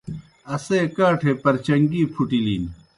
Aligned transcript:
اسے 0.53 0.79
کاٹھے 0.95 1.31
پرچن٘گی 1.43 2.01
پُھٹِلِن۔ 2.13 2.63